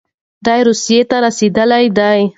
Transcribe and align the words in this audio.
دی 0.45 0.59
روسيې 0.67 0.99
ته 1.09 1.17
رسېدلی 1.25 1.85
دی. 1.97 2.19